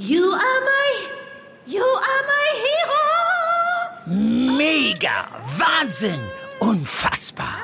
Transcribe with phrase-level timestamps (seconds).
[0.00, 1.08] You are my,
[1.66, 2.48] you are my
[4.06, 4.56] hero.
[4.56, 5.26] Mega,
[5.58, 6.20] Wahnsinn,
[6.60, 7.58] unfassbar.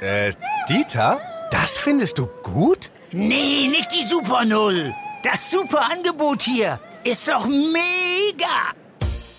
[0.00, 0.34] Äh,
[0.68, 2.90] Dieter, das findest du gut?
[3.10, 4.94] Nee, nicht die Super Null.
[5.24, 8.70] Das Superangebot hier ist doch mega.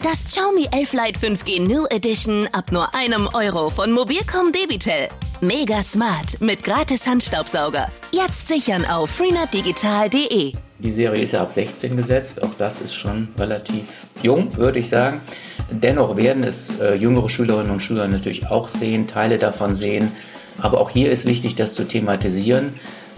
[0.04, 5.08] Das Xiaomi 11 Lite 5G New Edition ab nur einem Euro von Mobilcom Debitel.
[5.40, 7.90] Mega smart mit gratis Handstaubsauger.
[8.12, 10.54] Jetzt sichern auf freenetdigital.de.
[10.84, 13.84] Die Serie ist ja ab 16 gesetzt, auch das ist schon relativ
[14.24, 15.22] jung, würde ich sagen.
[15.70, 20.12] Dennoch werden es äh, jüngere Schülerinnen und Schüler natürlich auch sehen, Teile davon sehen.
[20.58, 22.74] Aber auch hier ist wichtig, das zu thematisieren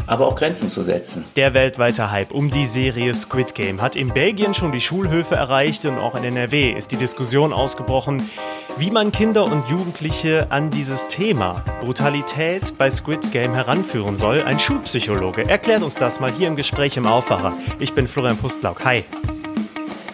[0.07, 1.25] aber auch Grenzen zu setzen.
[1.35, 5.85] Der weltweite Hype um die Serie Squid Game hat in Belgien schon die Schulhöfe erreicht
[5.85, 8.21] und auch in NRW ist die Diskussion ausgebrochen,
[8.77, 14.43] wie man Kinder und Jugendliche an dieses Thema Brutalität bei Squid Game heranführen soll.
[14.43, 17.53] Ein Schulpsychologe erklärt uns das mal hier im Gespräch im Aufwacher.
[17.79, 18.83] Ich bin Florian Pustlauk.
[18.85, 19.05] Hi.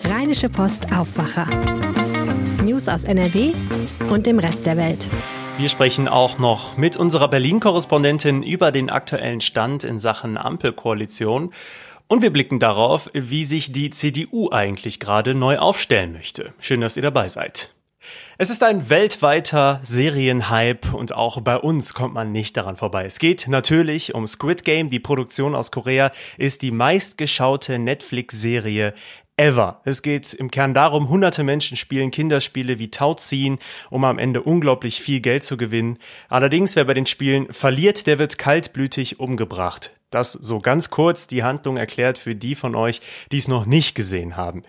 [0.04, 1.48] Rheinische Post Aufwacher.
[2.64, 3.54] News aus NRW
[4.10, 5.08] und dem Rest der Welt.
[5.60, 11.52] Wir sprechen auch noch mit unserer Berlin-Korrespondentin über den aktuellen Stand in Sachen Ampelkoalition.
[12.08, 16.54] Und wir blicken darauf, wie sich die CDU eigentlich gerade neu aufstellen möchte.
[16.62, 17.74] Schön, dass ihr dabei seid.
[18.38, 23.04] Es ist ein weltweiter Serienhype und auch bei uns kommt man nicht daran vorbei.
[23.04, 24.90] Es geht natürlich um Squid Game.
[24.90, 28.94] Die Produktion aus Korea ist die meistgeschaute Netflix-Serie
[29.40, 29.80] ever.
[29.86, 33.58] Es geht im Kern darum, hunderte Menschen spielen Kinderspiele wie Tauziehen,
[33.90, 35.98] um am Ende unglaublich viel Geld zu gewinnen.
[36.28, 39.92] Allerdings, wer bei den Spielen verliert, der wird kaltblütig umgebracht.
[40.10, 43.96] Das so ganz kurz die Handlung erklärt für die von euch, die es noch nicht
[43.96, 44.64] gesehen haben.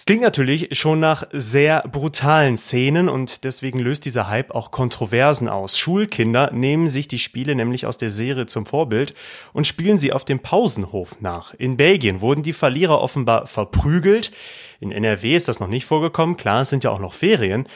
[0.00, 5.46] Es klingt natürlich schon nach sehr brutalen Szenen und deswegen löst dieser Hype auch Kontroversen
[5.46, 5.76] aus.
[5.76, 9.12] Schulkinder nehmen sich die Spiele nämlich aus der Serie zum Vorbild
[9.52, 11.52] und spielen sie auf dem Pausenhof nach.
[11.52, 14.32] In Belgien wurden die Verlierer offenbar verprügelt.
[14.80, 16.38] In NRW ist das noch nicht vorgekommen.
[16.38, 17.68] Klar, es sind ja auch noch Ferien.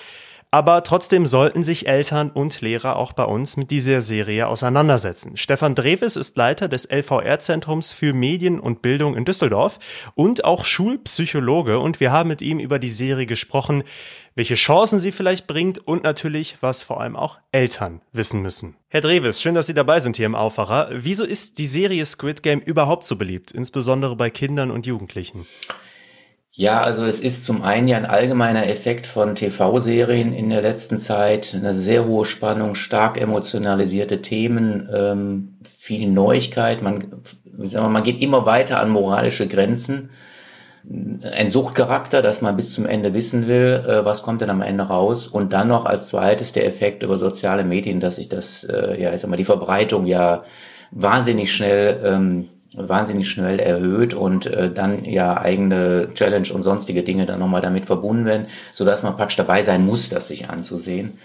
[0.55, 5.37] Aber trotzdem sollten sich Eltern und Lehrer auch bei uns mit dieser Serie auseinandersetzen.
[5.37, 9.81] Stefan Dreves ist Leiter des LVR-Zentrums für Medien und Bildung in Düsseldorf
[10.15, 11.81] und auch Schulpsychologe.
[11.81, 13.83] Und wir haben mit ihm über die Serie gesprochen,
[14.37, 18.77] welche Chancen sie vielleicht bringt und natürlich, was vor allem auch Eltern wissen müssen.
[18.91, 20.89] Herr Dreves, schön, dass Sie dabei sind hier im Aufwacher.
[20.93, 25.47] Wieso ist die Serie Squid Game überhaupt so beliebt, insbesondere bei Kindern und Jugendlichen?
[26.57, 31.01] Ja, also es ist zum einen ja ein allgemeiner Effekt von TV-Serien in der letzten
[31.01, 37.07] Zeit, eine sehr hohe Spannung, stark emotionalisierte Themen, ähm, viel Neuigkeit, man,
[37.65, 40.11] sagen wir, man geht immer weiter an moralische Grenzen,
[40.89, 44.85] ein Suchtcharakter, dass man bis zum Ende wissen will, äh, was kommt denn am Ende
[44.85, 45.27] raus?
[45.27, 49.13] Und dann noch als zweites der Effekt über soziale Medien, dass sich das, äh, ja,
[49.13, 50.45] ich sag mal, die Verbreitung ja
[50.93, 57.27] wahnsinnig schnell ähm, wahnsinnig schnell erhöht und äh, dann ja eigene Challenge und sonstige Dinge
[57.27, 61.19] dann nochmal damit verbunden werden, so dass man praktisch dabei sein muss, das sich anzusehen.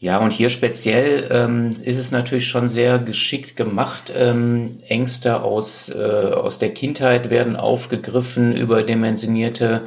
[0.00, 4.12] Ja, und hier speziell ähm, ist es natürlich schon sehr geschickt gemacht.
[4.14, 9.82] Ähm, Ängste aus, äh, aus der Kindheit werden aufgegriffen, überdimensionierte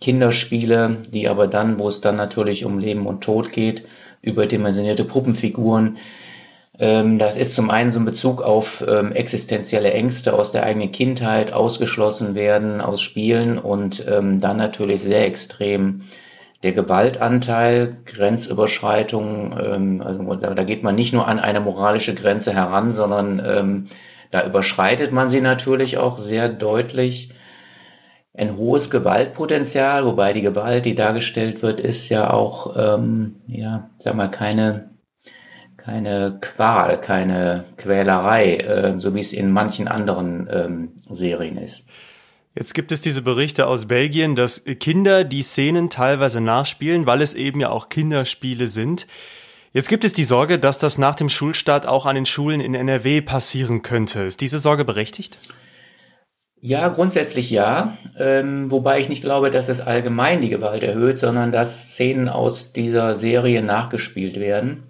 [0.00, 3.84] Kinderspiele, die aber dann, wo es dann natürlich um Leben und Tod geht,
[4.20, 5.98] überdimensionierte Puppenfiguren,
[6.82, 11.52] das ist zum einen so ein Bezug auf ähm, existenzielle Ängste aus der eigenen Kindheit,
[11.52, 16.02] ausgeschlossen werden aus Spielen und ähm, dann natürlich sehr extrem
[16.64, 22.52] der Gewaltanteil, Grenzüberschreitung, ähm, also da, da, geht man nicht nur an eine moralische Grenze
[22.52, 23.84] heran, sondern ähm,
[24.32, 27.30] da überschreitet man sie natürlich auch sehr deutlich.
[28.34, 34.16] Ein hohes Gewaltpotenzial, wobei die Gewalt, die dargestellt wird, ist ja auch, ähm, ja, sag
[34.16, 34.91] mal, keine
[35.84, 41.84] keine Qual, keine Quälerei, äh, so wie es in manchen anderen ähm, Serien ist.
[42.54, 47.34] Jetzt gibt es diese Berichte aus Belgien, dass Kinder die Szenen teilweise nachspielen, weil es
[47.34, 49.06] eben ja auch Kinderspiele sind.
[49.72, 52.74] Jetzt gibt es die Sorge, dass das nach dem Schulstart auch an den Schulen in
[52.74, 54.20] NRW passieren könnte.
[54.20, 55.38] Ist diese Sorge berechtigt?
[56.60, 57.96] Ja, grundsätzlich ja.
[58.18, 62.72] Ähm, wobei ich nicht glaube, dass es allgemein die Gewalt erhöht, sondern dass Szenen aus
[62.72, 64.82] dieser Serie nachgespielt werden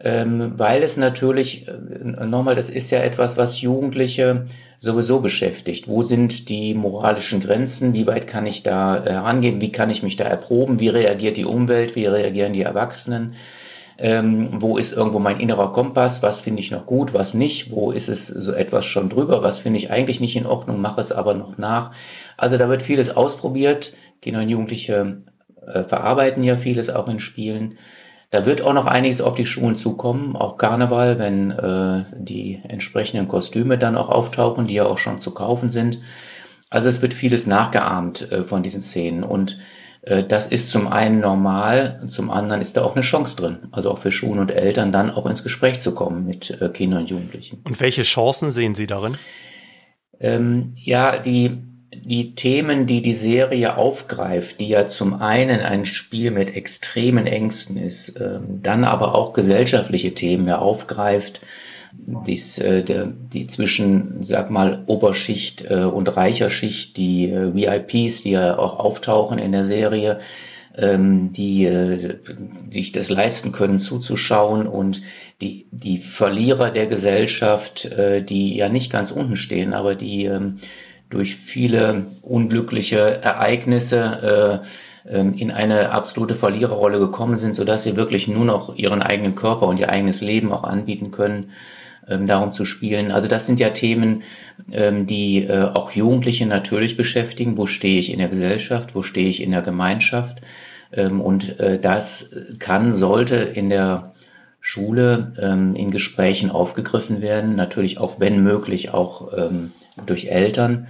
[0.00, 4.46] ähm, weil es natürlich, äh, nochmal, das ist ja etwas, was Jugendliche
[4.80, 5.88] sowieso beschäftigt.
[5.88, 7.94] Wo sind die moralischen Grenzen?
[7.94, 9.60] Wie weit kann ich da äh, herangehen?
[9.60, 10.80] Wie kann ich mich da erproben?
[10.80, 11.96] Wie reagiert die Umwelt?
[11.96, 13.34] Wie reagieren die Erwachsenen?
[13.96, 16.22] Ähm, wo ist irgendwo mein innerer Kompass?
[16.22, 17.14] Was finde ich noch gut?
[17.14, 17.70] Was nicht?
[17.70, 19.42] Wo ist es so etwas schon drüber?
[19.42, 20.80] Was finde ich eigentlich nicht in Ordnung?
[20.80, 21.92] Mache es aber noch nach.
[22.36, 23.94] Also da wird vieles ausprobiert.
[24.20, 25.22] Kinder und Jugendliche
[25.66, 27.78] äh, verarbeiten ja vieles auch in Spielen.
[28.34, 33.28] Da wird auch noch einiges auf die Schulen zukommen, auch Karneval, wenn äh, die entsprechenden
[33.28, 36.00] Kostüme dann auch auftauchen, die ja auch schon zu kaufen sind.
[36.68, 39.60] Also es wird vieles nachgeahmt äh, von diesen Szenen und
[40.02, 43.92] äh, das ist zum einen normal, zum anderen ist da auch eine Chance drin, also
[43.92, 47.10] auch für Schulen und Eltern dann auch ins Gespräch zu kommen mit äh, Kindern und
[47.10, 47.60] Jugendlichen.
[47.62, 49.16] Und welche Chancen sehen Sie darin?
[50.18, 51.62] Ähm, ja, die,
[52.02, 57.76] die Themen, die die Serie aufgreift, die ja zum einen ein Spiel mit extremen Ängsten
[57.76, 61.40] ist, ähm, dann aber auch gesellschaftliche Themen ja aufgreift,
[61.96, 62.82] dies, äh,
[63.32, 68.78] die zwischen, sag mal, Oberschicht äh, und reicher Schicht, die äh, VIPs, die ja auch
[68.78, 70.18] auftauchen in der Serie,
[70.76, 71.70] ähm, die
[72.70, 75.02] sich das leisten können zuzuschauen und
[75.40, 77.88] die, die Verlierer der Gesellschaft,
[78.28, 80.56] die ja nicht ganz unten stehen, aber die ähm,
[81.14, 84.60] durch viele unglückliche Ereignisse
[85.06, 89.00] äh, ähm, in eine absolute Verliererrolle gekommen sind, so dass sie wirklich nur noch ihren
[89.00, 91.50] eigenen Körper und ihr eigenes Leben auch anbieten können
[92.08, 93.12] ähm, darum zu spielen.
[93.12, 94.22] Also das sind ja Themen,
[94.72, 97.56] ähm, die äh, auch Jugendliche natürlich beschäftigen.
[97.56, 98.94] Wo stehe ich in der Gesellschaft?
[98.94, 100.38] Wo stehe ich in der Gemeinschaft?
[100.92, 104.12] Ähm, und äh, das kann, sollte in der
[104.60, 107.54] Schule ähm, in Gesprächen aufgegriffen werden.
[107.54, 109.72] Natürlich auch, wenn möglich, auch ähm,
[110.06, 110.86] durch Eltern.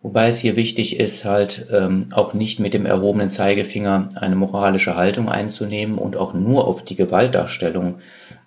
[0.00, 4.94] Wobei es hier wichtig ist, halt ähm, auch nicht mit dem erhobenen Zeigefinger eine moralische
[4.94, 7.98] Haltung einzunehmen und auch nur auf die Gewaltdarstellung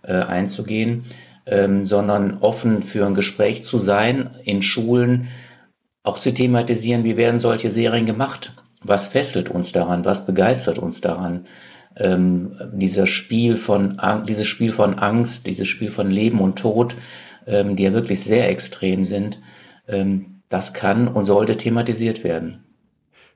[0.03, 1.03] äh, einzugehen,
[1.45, 5.27] ähm, sondern offen für ein Gespräch zu sein in Schulen,
[6.03, 8.53] auch zu thematisieren, wie werden solche Serien gemacht?
[8.81, 10.05] Was fesselt uns daran?
[10.05, 11.45] Was begeistert uns daran?
[11.97, 13.97] Ähm, dieser Spiel von,
[14.27, 16.95] dieses Spiel von Angst, dieses Spiel von Leben und Tod,
[17.45, 19.39] ähm, die ja wirklich sehr extrem sind,
[19.87, 22.63] das kann und sollte thematisiert werden.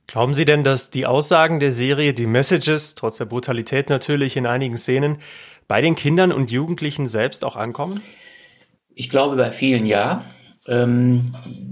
[0.07, 4.45] Glauben Sie denn, dass die Aussagen der Serie, die Messages, trotz der Brutalität natürlich in
[4.45, 5.18] einigen Szenen,
[5.68, 8.01] bei den Kindern und Jugendlichen selbst auch ankommen?
[8.94, 10.24] Ich glaube bei vielen ja.
[10.68, 11.25] Ähm,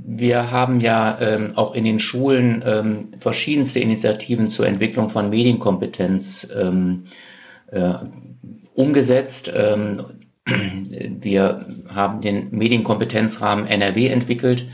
[0.06, 6.48] wir haben ja ähm, auch in den Schulen ähm, verschiedenste Initiativen zur Entwicklung von Medienkompetenz
[6.56, 7.04] ähm,
[7.68, 7.94] äh,
[8.74, 9.52] umgesetzt.
[10.46, 14.66] Wir haben den Medienkompetenzrahmen NRW entwickelt,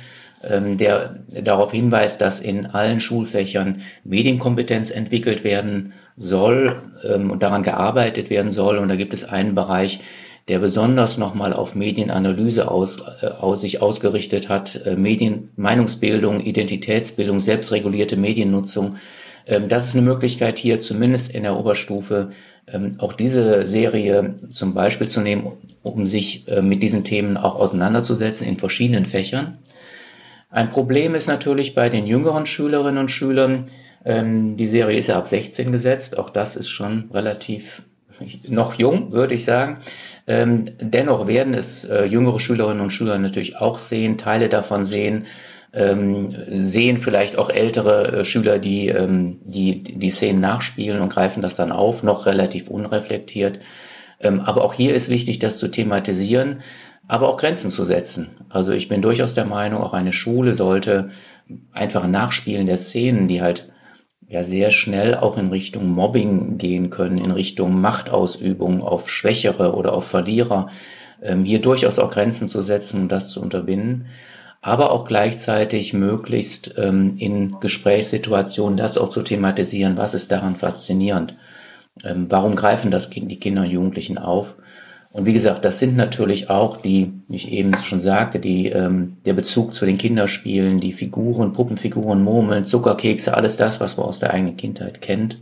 [0.43, 7.63] ähm, der darauf hinweist, dass in allen Schulfächern Medienkompetenz entwickelt werden soll ähm, und daran
[7.63, 8.77] gearbeitet werden soll.
[8.77, 9.99] Und da gibt es einen Bereich,
[10.47, 17.39] der besonders nochmal auf Medienanalyse aus, äh, aus sich ausgerichtet hat, äh, Medien, Meinungsbildung, Identitätsbildung,
[17.39, 18.95] selbstregulierte Mediennutzung.
[19.45, 22.31] Ähm, das ist eine Möglichkeit hier zumindest in der Oberstufe
[22.71, 25.51] ähm, auch diese Serie zum Beispiel zu nehmen,
[25.83, 29.57] um sich äh, mit diesen Themen auch auseinanderzusetzen in verschiedenen Fächern.
[30.49, 33.65] Ein Problem ist natürlich bei den jüngeren Schülerinnen und Schülern,
[34.05, 37.83] ähm, die Serie ist ja ab 16 gesetzt, auch das ist schon relativ
[38.47, 39.77] noch jung, würde ich sagen.
[40.27, 45.25] Ähm, dennoch werden es äh, jüngere Schülerinnen und Schüler natürlich auch sehen, Teile davon sehen,
[45.73, 51.41] ähm, sehen vielleicht auch ältere äh, Schüler, die, ähm, die die Szenen nachspielen und greifen
[51.41, 53.59] das dann auf, noch relativ unreflektiert.
[54.19, 56.59] Ähm, aber auch hier ist wichtig, das zu thematisieren
[57.09, 58.29] aber auch Grenzen zu setzen.
[58.49, 61.09] Also ich bin durchaus der Meinung, auch eine Schule sollte
[61.73, 63.71] einfach Nachspielen der Szenen, die halt
[64.27, 69.93] ja sehr schnell auch in Richtung Mobbing gehen können, in Richtung Machtausübung auf Schwächere oder
[69.93, 70.69] auf Verlierer,
[71.23, 74.05] ähm, hier durchaus auch Grenzen zu setzen und das zu unterbinden,
[74.61, 81.35] aber auch gleichzeitig möglichst ähm, in Gesprächssituationen das auch zu thematisieren, was ist daran faszinierend,
[82.03, 84.55] ähm, warum greifen das die Kinder und Jugendlichen auf
[85.11, 89.17] und wie gesagt, das sind natürlich auch die, wie ich eben schon sagte, die, ähm,
[89.25, 94.19] der Bezug zu den Kinderspielen, die Figuren, Puppenfiguren, Murmeln, Zuckerkekse, alles das, was man aus
[94.19, 95.39] der eigenen Kindheit kennt.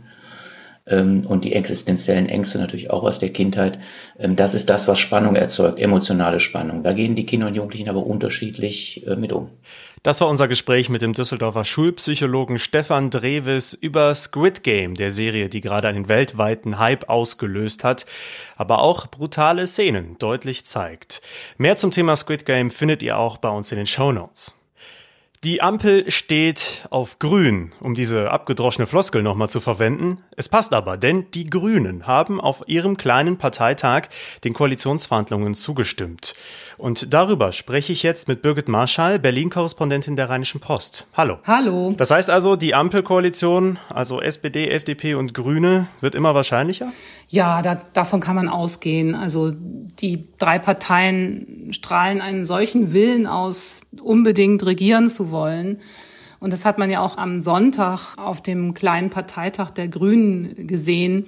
[0.88, 3.78] Ähm, und die existenziellen Ängste natürlich auch aus der Kindheit.
[4.18, 6.82] Ähm, das ist das, was Spannung erzeugt, emotionale Spannung.
[6.82, 9.50] Da gehen die Kinder und Jugendlichen aber unterschiedlich äh, mit um.
[10.02, 15.48] Das war unser Gespräch mit dem Düsseldorfer Schulpsychologen Stefan Drewes über Squid Game, der Serie,
[15.48, 18.06] die gerade einen weltweiten Hype ausgelöst hat,
[18.56, 21.20] aber auch brutale Szenen deutlich zeigt.
[21.56, 24.57] Mehr zum Thema Squid Game findet ihr auch bei uns in den Show Notes.
[25.44, 30.18] Die Ampel steht auf grün, um diese abgedroschene Floskel nochmal zu verwenden.
[30.36, 34.08] Es passt aber, denn die Grünen haben auf ihrem kleinen Parteitag
[34.42, 36.34] den Koalitionsverhandlungen zugestimmt.
[36.76, 41.06] Und darüber spreche ich jetzt mit Birgit Marschall, Berlin-Korrespondentin der Rheinischen Post.
[41.14, 41.38] Hallo.
[41.44, 41.94] Hallo.
[41.96, 46.92] Das heißt also, die Ampelkoalition, also SPD, FDP und Grüne, wird immer wahrscheinlicher?
[47.28, 49.14] Ja, da, davon kann man ausgehen.
[49.14, 55.78] Also die drei Parteien strahlen einen solchen Willen aus, unbedingt regieren zu wollen.
[56.40, 61.26] Und das hat man ja auch am Sonntag auf dem kleinen Parteitag der Grünen gesehen,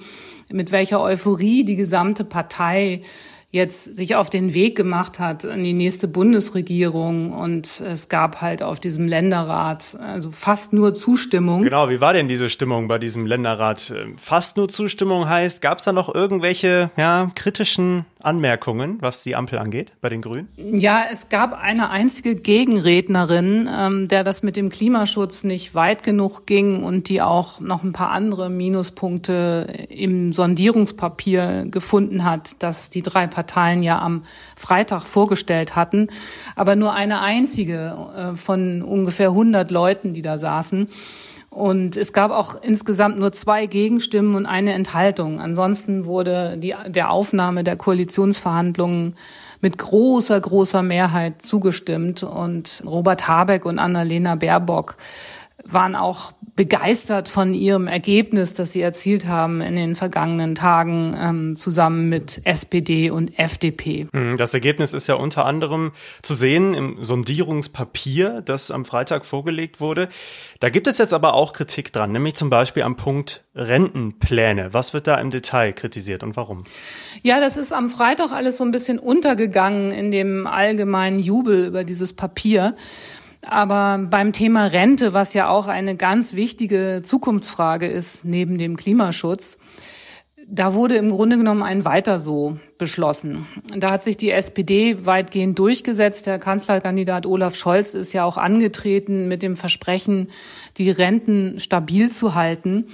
[0.52, 3.02] mit welcher Euphorie die gesamte Partei
[3.52, 8.62] jetzt sich auf den Weg gemacht hat in die nächste Bundesregierung und es gab halt
[8.62, 11.64] auf diesem Länderrat also fast nur Zustimmung.
[11.64, 13.92] Genau, wie war denn diese Stimmung bei diesem Länderrat?
[14.16, 19.58] Fast nur Zustimmung heißt, gab es da noch irgendwelche ja, kritischen Anmerkungen, was die Ampel
[19.58, 20.48] angeht bei den Grünen?
[20.56, 26.46] Ja, es gab eine einzige Gegenrednerin, ähm, der das mit dem Klimaschutz nicht weit genug
[26.46, 33.02] ging und die auch noch ein paar andere Minuspunkte im Sondierungspapier gefunden hat, das die
[33.02, 33.39] drei Parteien
[33.82, 34.22] ja am
[34.56, 36.08] Freitag vorgestellt hatten.
[36.56, 40.88] Aber nur eine einzige äh, von ungefähr 100 Leuten, die da saßen.
[41.50, 45.40] Und es gab auch insgesamt nur zwei Gegenstimmen und eine Enthaltung.
[45.40, 49.16] Ansonsten wurde die, der Aufnahme der Koalitionsverhandlungen
[49.60, 52.22] mit großer, großer Mehrheit zugestimmt.
[52.22, 54.96] Und Robert Habeck und Annalena Baerbock
[55.64, 61.56] waren auch begeistert von ihrem Ergebnis, das sie erzielt haben in den vergangenen Tagen ähm,
[61.56, 64.08] zusammen mit SPD und FDP.
[64.12, 69.80] Hm, das Ergebnis ist ja unter anderem zu sehen im Sondierungspapier, das am Freitag vorgelegt
[69.80, 70.08] wurde.
[70.58, 74.74] Da gibt es jetzt aber auch Kritik dran, nämlich zum Beispiel am Punkt Rentenpläne.
[74.74, 76.64] Was wird da im Detail kritisiert und warum?
[77.22, 81.84] Ja, das ist am Freitag alles so ein bisschen untergegangen in dem allgemeinen Jubel über
[81.84, 82.74] dieses Papier.
[83.42, 89.56] Aber beim Thema Rente, was ja auch eine ganz wichtige Zukunftsfrage ist neben dem Klimaschutz,
[90.52, 93.46] da wurde im Grunde genommen ein Weiter so beschlossen.
[93.76, 96.26] Da hat sich die SPD weitgehend durchgesetzt.
[96.26, 100.28] Der Kanzlerkandidat Olaf Scholz ist ja auch angetreten mit dem Versprechen,
[100.76, 102.86] die Renten stabil zu halten.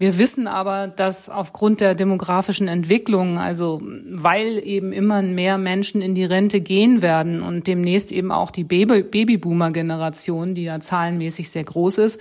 [0.00, 6.14] Wir wissen aber, dass aufgrund der demografischen Entwicklung, also weil eben immer mehr Menschen in
[6.14, 11.98] die Rente gehen werden und demnächst eben auch die Babyboomer-Generation, die ja zahlenmäßig sehr groß
[11.98, 12.18] ist,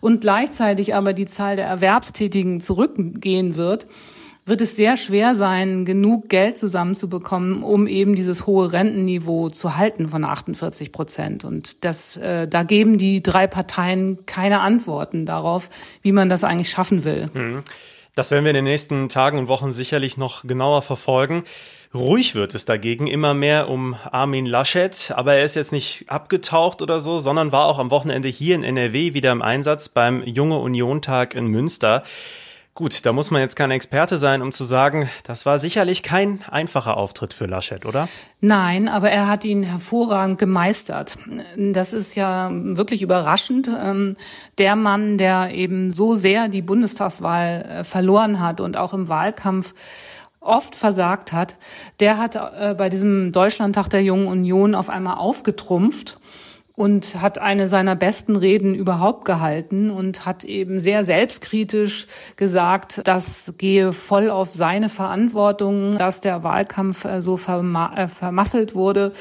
[0.00, 3.88] und gleichzeitig aber die Zahl der Erwerbstätigen zurückgehen wird,
[4.46, 10.08] wird es sehr schwer sein, genug Geld zusammenzubekommen, um eben dieses hohe Rentenniveau zu halten
[10.08, 11.44] von 48 Prozent.
[11.44, 15.68] Und das, äh, da geben die drei Parteien keine Antworten darauf,
[16.02, 17.28] wie man das eigentlich schaffen will.
[17.34, 17.62] Mhm.
[18.14, 21.44] Das werden wir in den nächsten Tagen und Wochen sicherlich noch genauer verfolgen.
[21.92, 26.82] Ruhig wird es dagegen immer mehr um Armin Laschet, aber er ist jetzt nicht abgetaucht
[26.82, 30.58] oder so, sondern war auch am Wochenende hier in NRW wieder im Einsatz beim Junge
[30.58, 32.04] Union Tag in Münster.
[32.76, 36.40] Gut, da muss man jetzt kein Experte sein, um zu sagen, das war sicherlich kein
[36.50, 38.06] einfacher Auftritt für Laschet, oder?
[38.42, 41.16] Nein, aber er hat ihn hervorragend gemeistert.
[41.56, 43.70] Das ist ja wirklich überraschend.
[43.82, 44.16] Ähm,
[44.58, 49.72] der Mann, der eben so sehr die Bundestagswahl äh, verloren hat und auch im Wahlkampf
[50.40, 51.56] oft versagt hat,
[51.98, 56.18] der hat äh, bei diesem Deutschlandtag der Jungen Union auf einmal aufgetrumpft
[56.76, 62.06] und hat eine seiner besten Reden überhaupt gehalten und hat eben sehr selbstkritisch
[62.36, 69.12] gesagt, das gehe voll auf seine Verantwortung, dass der Wahlkampf äh, so äh, vermasselt wurde.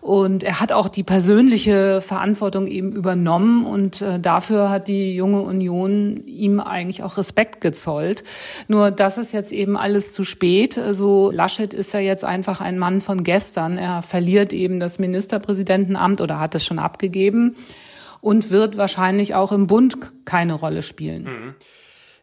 [0.00, 5.42] Und er hat auch die persönliche Verantwortung eben übernommen und äh, dafür hat die junge
[5.42, 8.24] Union ihm eigentlich auch Respekt gezollt.
[8.66, 10.80] Nur das ist jetzt eben alles zu spät.
[10.90, 13.78] So Laschet ist ja jetzt einfach ein Mann von gestern.
[13.78, 17.56] Er verliert eben das Ministerpräsidentenamt oder hat es schon abgegeben gegeben
[18.20, 21.24] und wird wahrscheinlich auch im Bund keine Rolle spielen.
[21.24, 21.54] Mhm.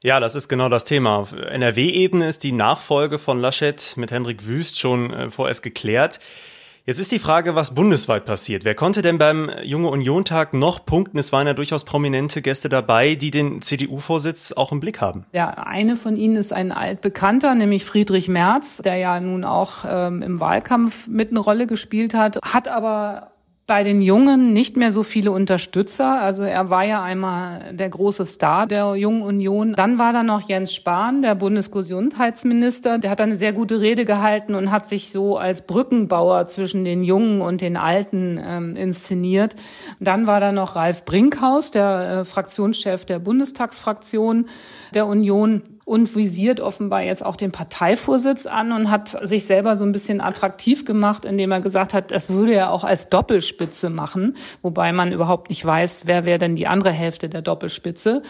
[0.04, 1.18] Ja, das ist genau das Thema.
[1.18, 6.20] Auf NRW-Ebene ist die Nachfolge von Laschet mit Henrik Wüst schon äh, vorerst geklärt.
[6.84, 8.66] Jetzt ist die Frage, was bundesweit passiert.
[8.66, 11.20] Wer konnte denn beim Junge Union-Tag noch punkten?
[11.20, 15.26] Es waren ja durchaus prominente Gäste dabei, die den CDU-Vorsitz auch im Blick haben.
[15.32, 20.24] Ja, eine von ihnen ist ein altbekannter, nämlich Friedrich Merz, der ja nun auch ähm,
[20.24, 23.31] im Wahlkampf mit eine Rolle gespielt hat, hat aber
[23.68, 26.20] bei den Jungen nicht mehr so viele Unterstützer.
[26.20, 29.74] Also er war ja einmal der große Star der Jungen Union.
[29.76, 32.98] Dann war da noch Jens Spahn, der Bundesgesundheitsminister.
[32.98, 37.04] Der hat eine sehr gute Rede gehalten und hat sich so als Brückenbauer zwischen den
[37.04, 39.56] Jungen und den Alten ähm, inszeniert.
[40.00, 44.48] Dann war da noch Ralf Brinkhaus, der äh, Fraktionschef der Bundestagsfraktion
[44.94, 49.84] der Union und visiert offenbar jetzt auch den Parteivorsitz an und hat sich selber so
[49.84, 54.38] ein bisschen attraktiv gemacht, indem er gesagt hat, das würde er auch als Doppelspitze machen,
[54.62, 58.22] wobei man überhaupt nicht weiß, wer wäre denn die andere Hälfte der Doppelspitze.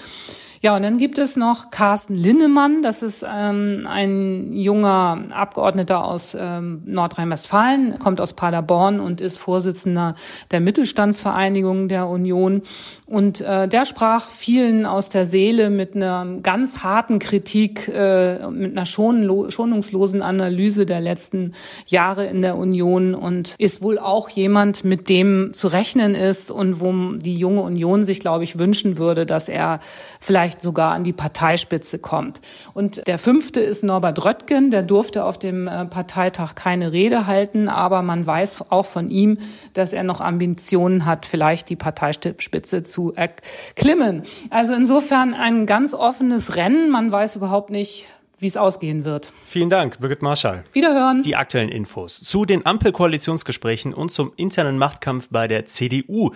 [0.64, 2.84] Ja, und dann gibt es noch Carsten Linnemann.
[2.84, 10.14] Das ist ähm, ein junger Abgeordneter aus ähm, Nordrhein-Westfalen, kommt aus Paderborn und ist Vorsitzender
[10.52, 12.62] der Mittelstandsvereinigung der Union.
[13.08, 18.72] Und äh, der sprach vielen aus der Seele mit einer ganz harten Kritik, äh, mit
[18.72, 21.54] einer schonungslosen Analyse der letzten
[21.88, 26.80] Jahre in der Union und ist wohl auch jemand, mit dem zu rechnen ist und
[26.80, 29.80] wo die junge Union sich, glaube ich, wünschen würde, dass er
[30.20, 32.42] vielleicht vielleicht sogar an die Parteispitze kommt.
[32.74, 37.70] Und der fünfte ist Norbert Röttgen, der durfte auf dem äh, Parteitag keine Rede halten,
[37.70, 39.38] aber man weiß auch von ihm,
[39.74, 44.24] dass er noch Ambitionen hat, vielleicht die Parteispitze zu erklimmen.
[44.50, 46.92] Also insofern ein ganz offenes Rennen.
[46.92, 49.32] Man weiß überhaupt nicht, wie es ausgehen wird.
[49.46, 50.64] Vielen Dank, Birgit Marschall.
[50.74, 51.24] Wiederhören.
[51.24, 56.32] Die aktuellen Infos zu den Ampelkoalitionsgesprächen und zum internen Machtkampf bei der CDU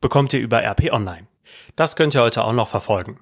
[0.00, 1.29] bekommt ihr über RP Online.
[1.76, 3.18] Das könnt ihr heute auch noch verfolgen.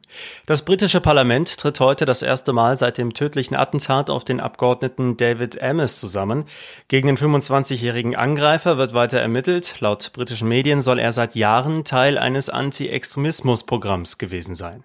[0.47, 5.17] Das britische Parlament tritt heute das erste Mal seit dem tödlichen Attentat auf den Abgeordneten
[5.17, 6.45] David Amis zusammen.
[6.89, 9.81] Gegen den 25-jährigen Angreifer wird weiter ermittelt.
[9.81, 14.85] Laut britischen Medien soll er seit Jahren Teil eines Anti-Extremismus-Programms gewesen sein.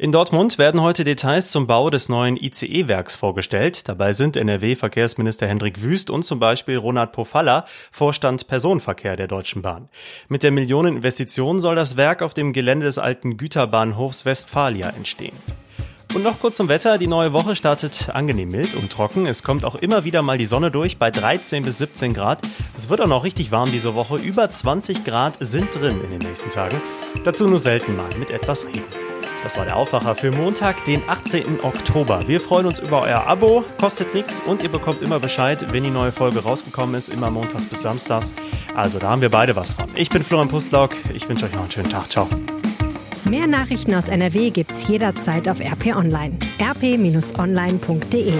[0.00, 3.86] In Dortmund werden heute Details zum Bau des neuen ICE-Werks vorgestellt.
[3.86, 9.90] Dabei sind NRW-Verkehrsminister Hendrik Wüst und zum Beispiel Ronald Pofalla, Vorstand Personenverkehr der Deutschen Bahn.
[10.28, 15.36] Mit der Millioneninvestition soll das Werk auf dem Gelände des alten Güterbahnhofs Westfalia entstehen.
[16.14, 16.96] Und noch kurz zum Wetter.
[16.96, 19.26] Die neue Woche startet angenehm mild und trocken.
[19.26, 22.40] Es kommt auch immer wieder mal die Sonne durch bei 13 bis 17 Grad.
[22.74, 24.16] Es wird auch noch richtig warm diese Woche.
[24.16, 26.80] Über 20 Grad sind drin in den nächsten Tagen.
[27.22, 29.09] Dazu nur selten mal mit etwas Regen.
[29.42, 31.60] Das war der Aufwacher für Montag, den 18.
[31.62, 32.24] Oktober.
[32.26, 35.90] Wir freuen uns über euer Abo, kostet nichts und ihr bekommt immer Bescheid, wenn die
[35.90, 38.34] neue Folge rausgekommen ist, immer montags bis samstags.
[38.74, 39.88] Also da haben wir beide was von.
[39.94, 42.10] Ich bin Florian Pustlauk, ich wünsche euch noch einen schönen Tag.
[42.10, 42.28] Ciao.
[43.24, 46.36] Mehr Nachrichten aus NRW gibt's jederzeit auf RP Online.
[46.60, 48.34] rp-online.de